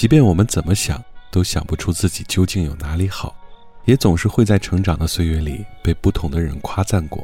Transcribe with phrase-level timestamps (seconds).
[0.00, 0.98] 即便我们怎么想
[1.30, 3.36] 都想不出自己究竟有哪里好，
[3.84, 7.22] 也总是会在成长的岁月里被不同的人夸赞过，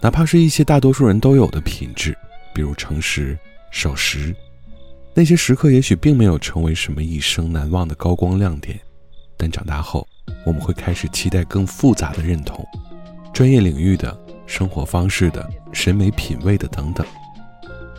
[0.00, 2.16] 哪怕是一些大多数人都有的品质，
[2.54, 3.38] 比如诚实、
[3.70, 4.34] 守时。
[5.12, 8.80] 那些时刻也许并没有成为什么一生难忘的高光亮点，
[9.36, 10.08] 但长大后
[10.46, 12.66] 我们会开始期待更复杂的认同，
[13.34, 17.06] 专业领域的、生活方式的、审美品味的等等。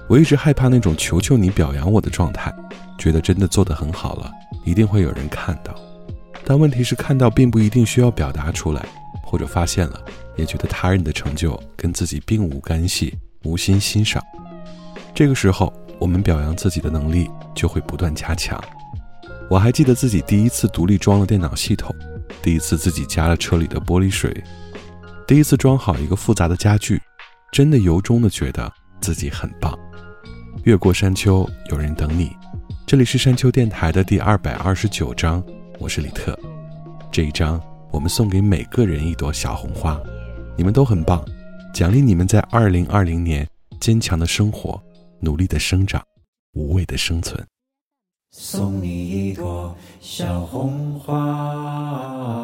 [0.10, 2.52] 我一直害怕那种求求你表扬我的状态。
[2.98, 4.32] 觉得真的做得很好了，
[4.66, 5.74] 一定会有人看到。
[6.46, 8.86] 但问题是，看到并不一定需要表达出来，
[9.24, 10.02] 或者发现了
[10.36, 14.22] 也觉得他人的成就跟自己并无干系，无心欣赏。
[15.14, 18.62] 这个时候，我们表扬自己的能力就会不断加强。
[19.50, 21.94] 我还记得自己第一次独立装了电脑系统，
[22.42, 24.44] 第一次自己加了车里的玻璃水，
[25.28, 27.00] 第一次装好一个复杂的家具，
[27.52, 28.72] 真的由衷的觉得
[29.02, 29.78] 自己很棒。
[30.64, 32.34] 越过山丘，有人等你。
[32.94, 35.44] 这里是山丘电台的第二百二十九章，
[35.80, 36.38] 我是李特。
[37.12, 37.60] 这一章
[37.90, 40.00] 我们送给每个人一朵小红花，
[40.56, 41.26] 你们都很棒，
[41.74, 43.48] 奖励你们在二零二零年
[43.82, 44.80] 坚强的生活，
[45.20, 46.04] 努力的生长，
[46.54, 47.44] 无畏的生存。
[48.30, 52.43] 送你一朵小红花。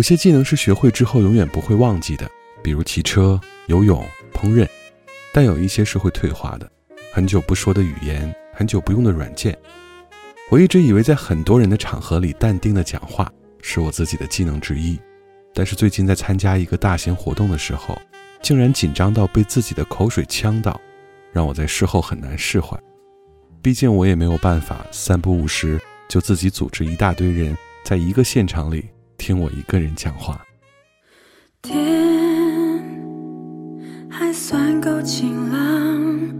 [0.00, 2.26] 有些技能是学会之后永远不会忘记的，
[2.64, 4.02] 比如骑车、游泳、
[4.32, 4.66] 烹饪，
[5.30, 6.66] 但有一些是会退化的，
[7.12, 9.54] 很久不说的语言，很久不用的软件。
[10.50, 13.30] 我一直以为在很多人的场合里淡定的讲话
[13.60, 14.98] 是我自己的技能之一，
[15.52, 17.94] 但是最近在参加一个大型活动的时候，
[18.40, 20.80] 竟然紧张到被自己的口水呛到，
[21.30, 22.74] 让我在事后很难释怀。
[23.60, 27.54] 毕竟我也没有办法三不五时就自己组织一大堆人
[27.84, 28.86] 在一个现场里。
[29.20, 30.40] 听我一个人讲话。
[31.60, 31.76] 天
[34.08, 36.34] 还算够晴朗，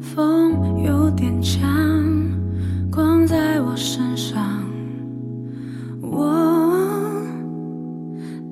[0.00, 1.60] 风有点强，
[2.90, 4.64] 光在我身上，
[6.00, 6.32] 我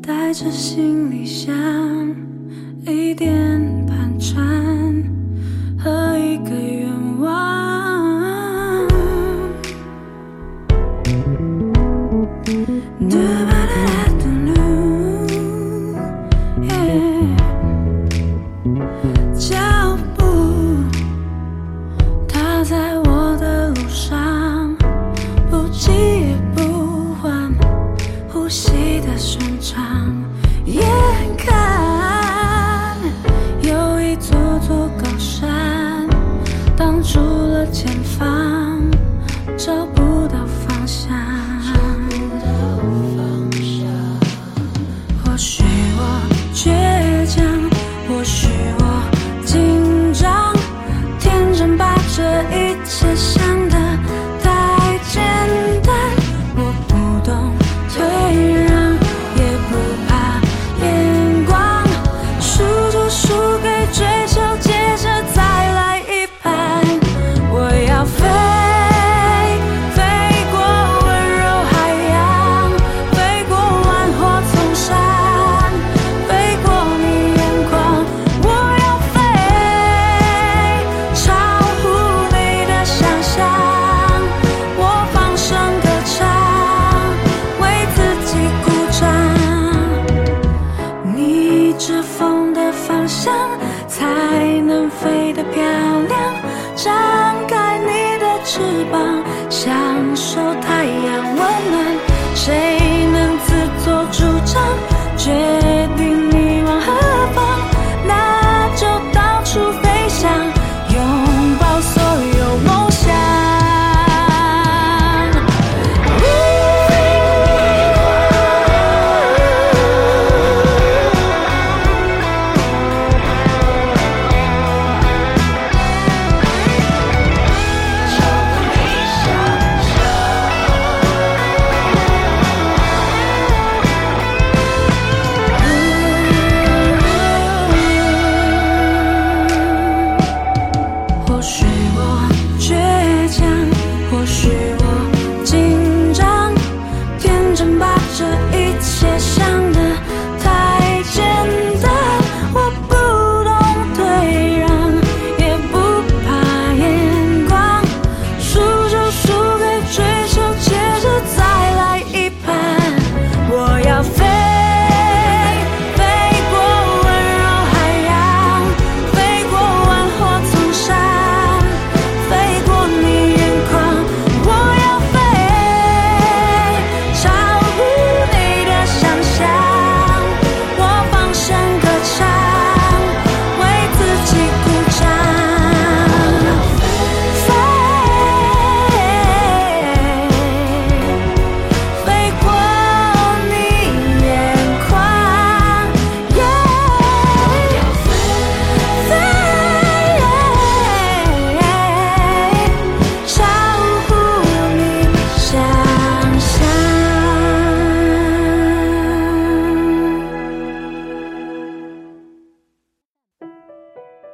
[0.03, 1.51] 带着行李箱，
[2.87, 3.60] 一点。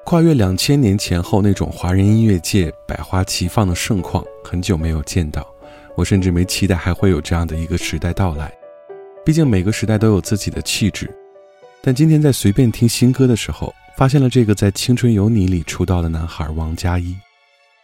[0.07, 5.45] 跨越两千年前后那种华人音乐界百花齐放的盛况，很久没有见到。
[5.97, 8.49] 我甚至没期待还会有这样的一个时代到来。
[9.25, 11.11] 毕竟每个时代都有自己的气质。
[11.83, 17.13] 但今天在随便听新歌的时候，发现了这个在《青春有你》里出道的男孩王嘉一。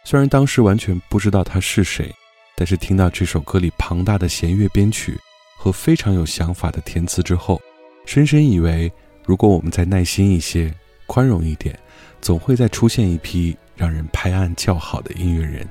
[0.05, 2.09] 虽然当时完全不知道他是谁，
[2.55, 5.19] 但是听到这首歌里庞大的弦乐编曲
[5.57, 7.59] 和非常有想法的填词之后，
[8.05, 8.89] 深深以为，
[9.25, 10.73] 如果我们再耐心一些，
[11.05, 11.77] 宽容一点。
[12.23, 15.67] 总会再出现一批让人拍案叫好的音乐人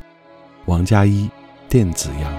[0.66, 1.26] 王佳一
[1.66, 2.30] 电子呀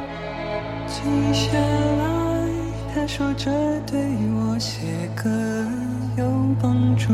[0.88, 2.48] 停下来
[2.94, 3.50] 他说这
[3.92, 4.00] 对
[4.46, 5.28] 我写歌
[6.16, 6.26] 有
[6.62, 7.12] 帮助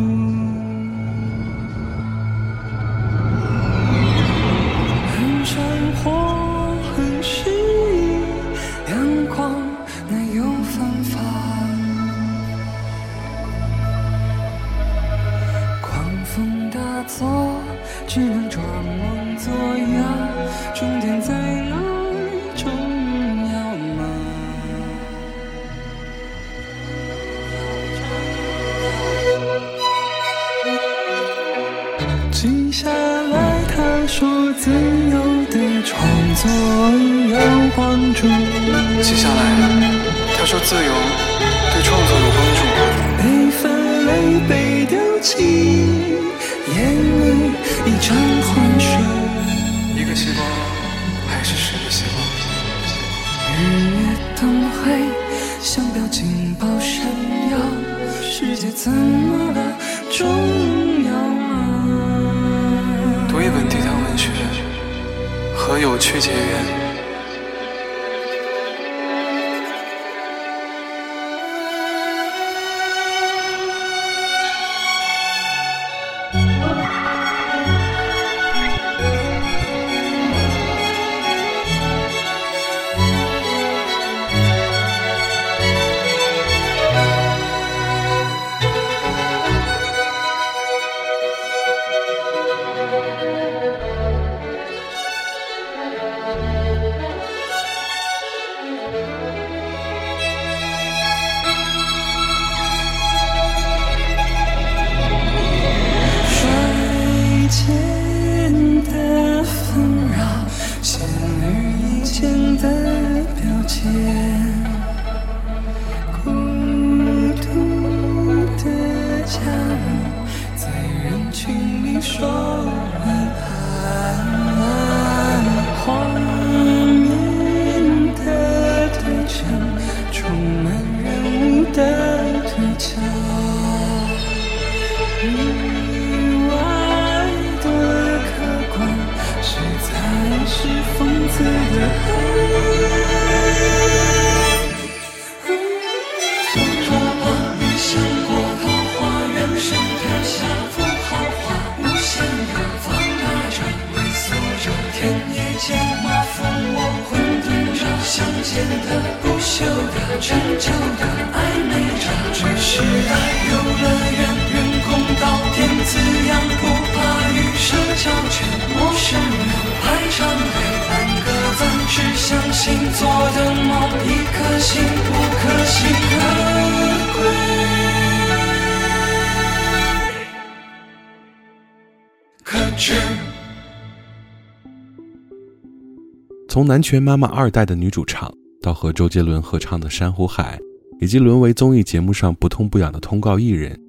[186.60, 188.30] 从《南拳妈妈》二代的女主唱，
[188.62, 190.58] 到和周杰伦合唱的《珊瑚海》，
[191.00, 193.80] 以及沦为综艺节目上不痛不痒的通告艺人，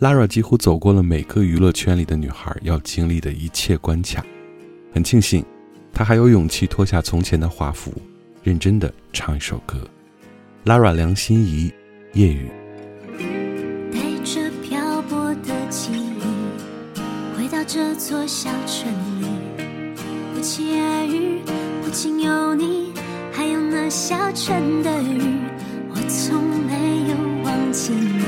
[0.00, 4.22] 拉 a 几乎走过了每个娱乐圈里的女孩要经历的一切关卡。
[4.92, 5.42] 很庆幸，
[5.94, 7.90] 她还有勇气脱下从前的华服，
[8.42, 9.78] 认真的唱一首歌。
[10.64, 11.72] 拉拉梁心怡，
[12.12, 12.48] 夜雨。
[13.92, 17.00] 带着漂泊的记忆，
[17.38, 18.92] 回到这座小城
[22.08, 22.94] 有你，
[23.30, 25.36] 还有那下春的雨，
[25.90, 28.24] 我从没有忘记你。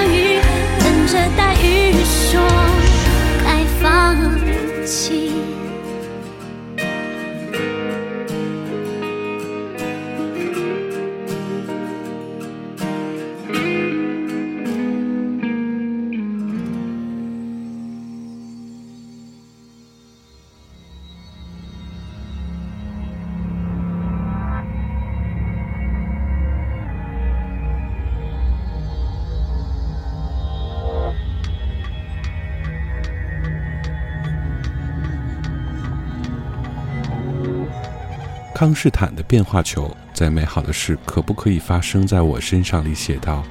[38.65, 43.43] 康士坦的变化球，在美好的事可不可以发生在我身上里写道：，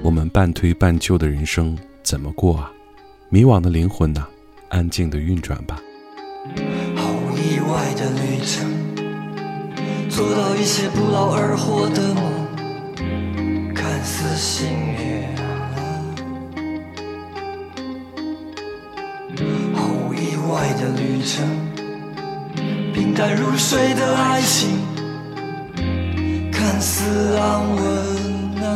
[0.00, 2.72] 我们半推半就的人生怎么过啊？
[3.28, 4.26] 迷惘的灵魂呐，
[4.70, 5.78] 安静的运转吧。
[6.54, 7.94] 意外
[20.68, 21.75] 的旅程，
[23.16, 24.78] 淡如水的爱情，
[26.52, 28.66] 看似安稳啊。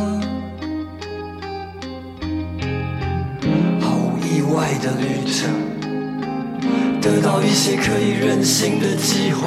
[3.79, 9.41] 毫无意外的旅程，得到一些可以任性的机会，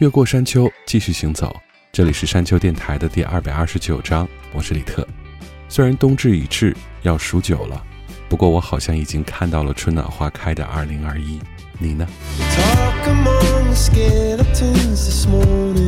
[0.00, 1.54] 越过山丘，继续行走。
[1.92, 5.06] 这里是山丘电台的第二百二十九章，我是李特。
[5.68, 7.84] 虽然冬至已至，要数九了，
[8.26, 11.38] 不过我好像已经看到了春暖花开的二零二一。
[11.78, 12.06] 你呢
[12.38, 13.12] ？t
[14.36, 15.84] the skeletons a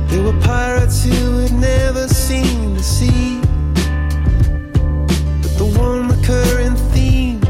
[0.09, 3.41] There were pirates who had never seen the sea.
[5.43, 7.41] But the one recurring theme,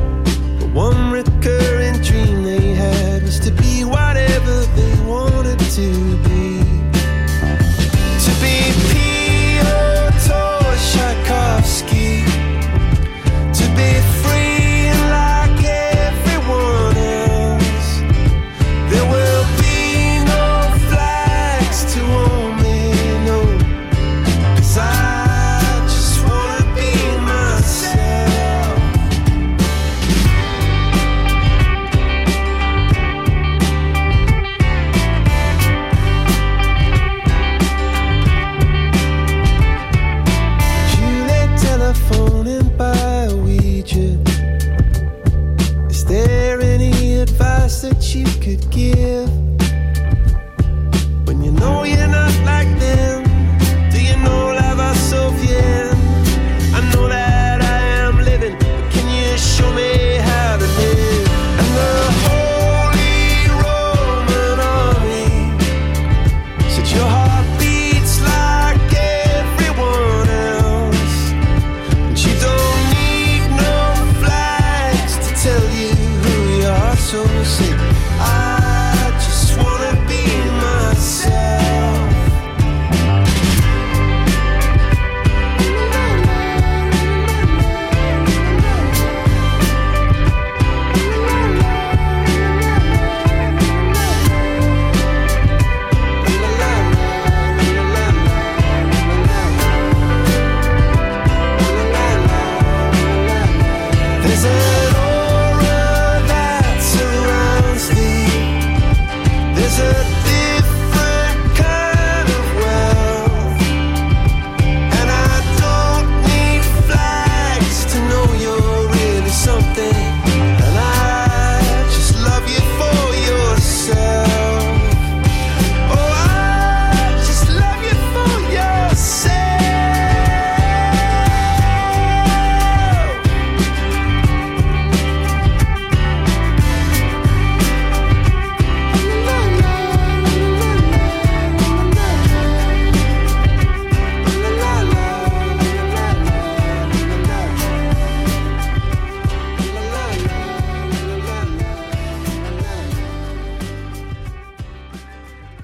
[0.57, 1.60] the one recurring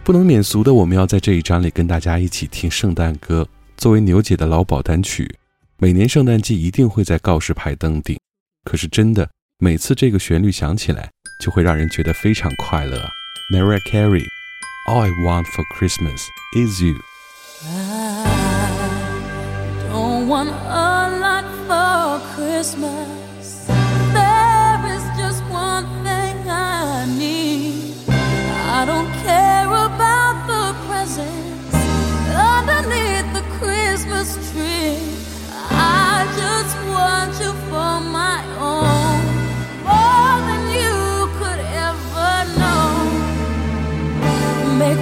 [0.08, 5.36] 不能免俗的，我们要在这一章里跟大家一起听圣诞歌，作为牛姐的老保单曲，
[5.80, 8.18] 每年圣诞季一定会在告示牌登顶。
[8.64, 11.10] 可是真的，每次这个旋律响起来，
[11.44, 12.98] 就会让人觉得非常快乐。
[13.54, 16.22] Merry Christmas, y l l I want for Christmas
[16.56, 16.82] is
[22.92, 23.17] you.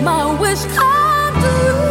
[0.06, 1.85] my wish come true.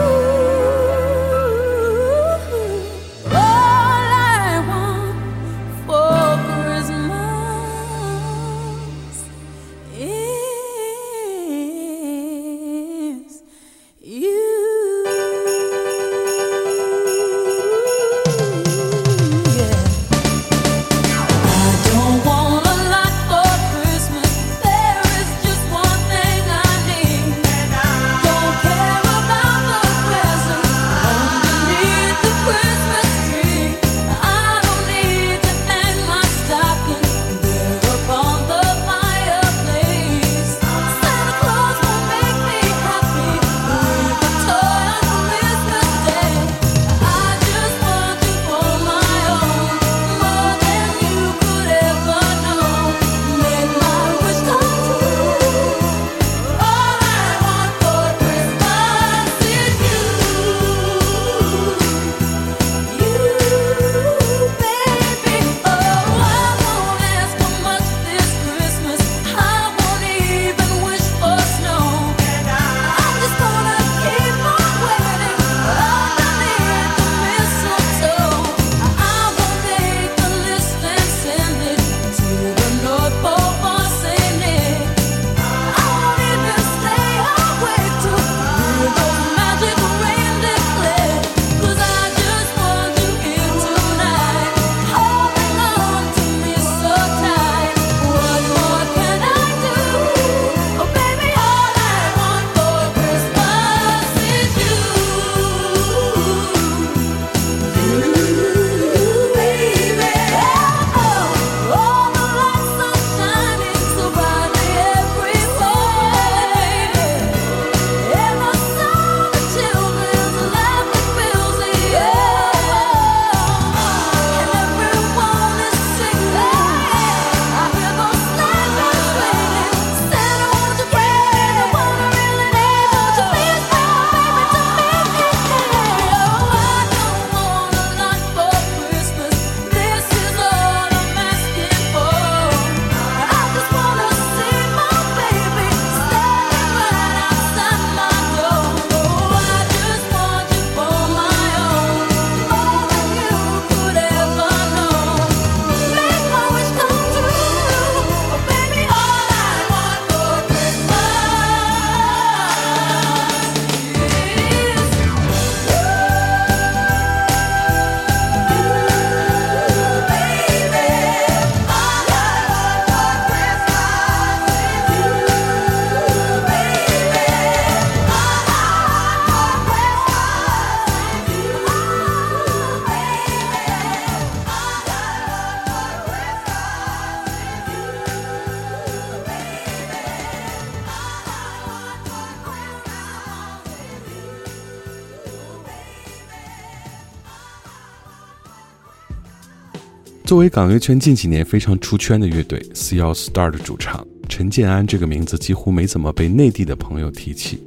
[200.24, 207.58] 作为港乐圈近几年非常出圈的乐队，C L star 的主唱陈建安这个名字几乎没怎么被内地的朋友提起。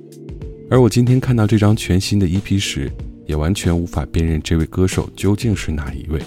[0.68, 2.92] 而我今天看到这张全新的 EP 时，
[3.28, 6.20] 也完全无法辨认这位歌手究竟是哪一位。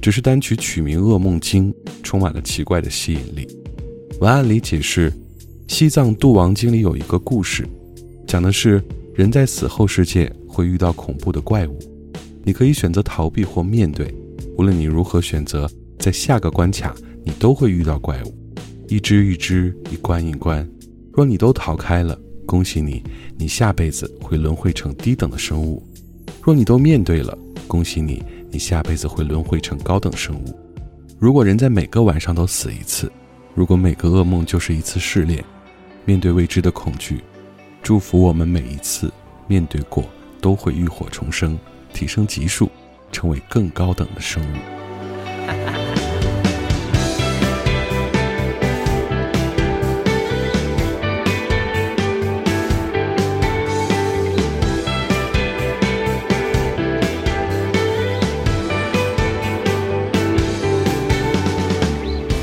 [0.00, 1.72] 只是单曲曲名《噩梦经》
[2.04, 3.44] 充满了奇怪的吸引力。
[4.20, 5.12] 文案里解释，
[5.66, 7.68] 西藏度亡经里有一个故事，
[8.24, 8.80] 讲的是
[9.16, 11.76] 人在死后世界会遇到恐怖的怪物，
[12.44, 14.14] 你可以选择逃避或面对。
[14.56, 18.34] 无论你如何选择，在下个关卡，你都会遇到怪物，
[18.88, 20.68] 一只一只，一关一关。
[21.12, 23.02] 若你都逃开了，恭喜你，
[23.38, 25.82] 你下辈子会轮回成低等的生物；
[26.42, 30.58] 若你都面对了，恭喜你，你下辈子会轮回成高等生物。
[31.18, 33.10] 如果人在每个晚上都死一次，
[33.54, 35.42] 如果每个噩梦就是一次试炼，
[36.04, 37.20] 面对未知的恐惧，
[37.82, 39.10] 祝福我们每一次
[39.46, 40.04] 面对过
[40.40, 41.58] 都会浴火重生，
[41.94, 42.70] 提升级数。
[43.12, 44.48] 成为更高等的生物。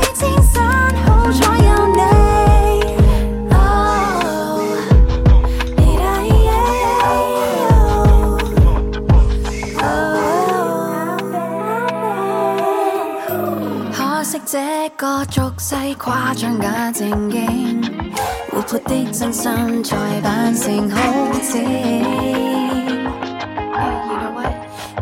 [15.07, 17.47] 个俗世夸张假正经，
[18.51, 20.99] 活泼的真心才扮成好
[21.43, 21.59] 子。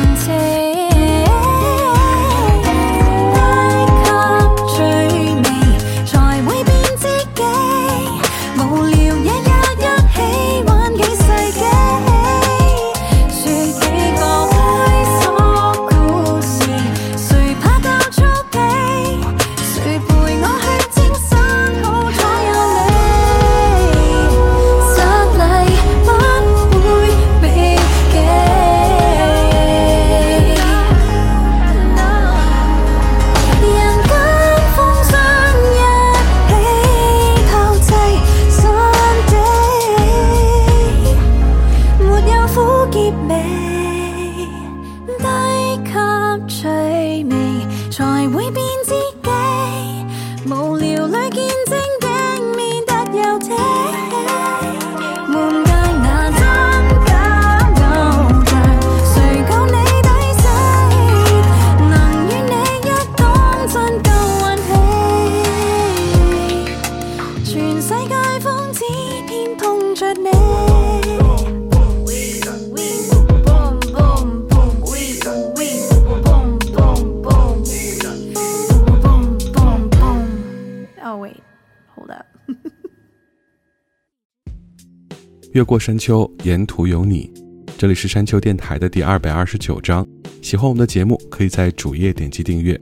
[85.66, 87.28] 过山丘，沿途有你。
[87.76, 90.06] 这里是山丘电台的第二百二十九章。
[90.40, 92.78] 喜欢我们的节目，可以在主页点击订阅。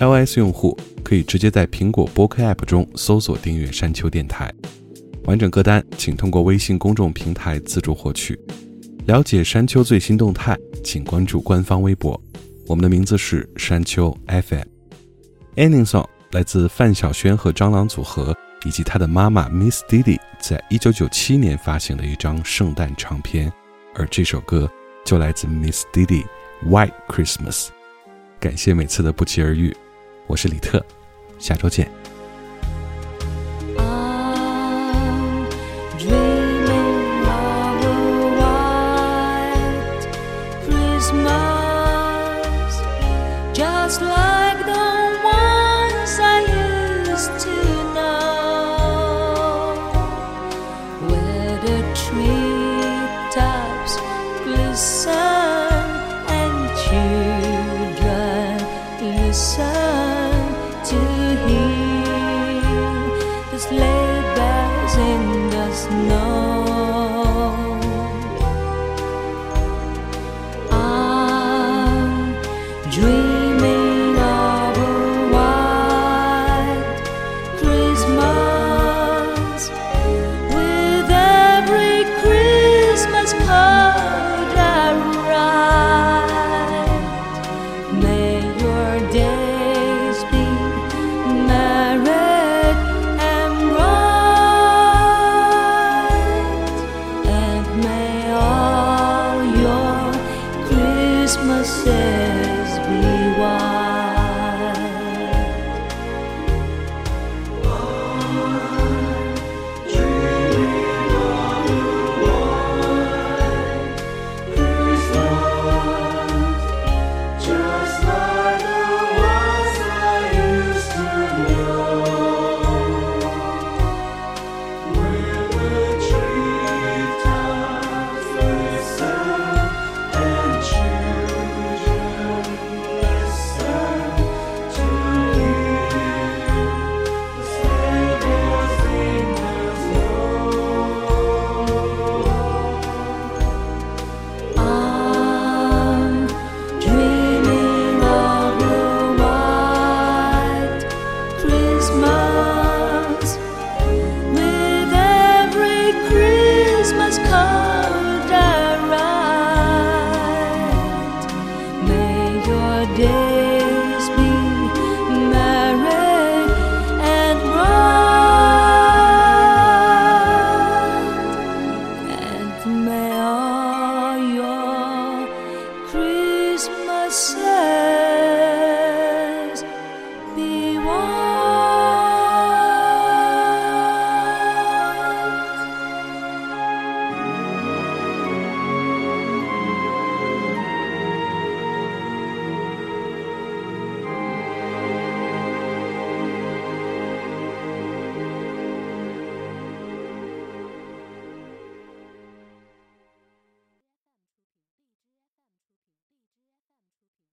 [0.00, 4.52] L S 用户可以直接在苹果播客 App 中搜索订阅山丘电台。
[5.26, 8.36] 完整歌单，请通过微信公众平台自助获取。
[9.06, 12.20] 了解山丘最新动态，请关注官方微博。
[12.66, 14.66] 我们的名字是山丘 FM。
[15.54, 18.34] Ending song 来自范晓萱和蟑螂组合。
[18.64, 23.52] 以及他的妈妈 Miss Didi 在一九九七年发行的一张圣诞唱片，
[23.94, 24.68] 而这首歌
[25.04, 26.24] 就来自 Miss Didi
[26.66, 27.68] White Christmas。
[28.40, 29.74] 感谢每次的不期而遇，
[30.26, 30.84] 我是李特，
[31.38, 32.13] 下周见。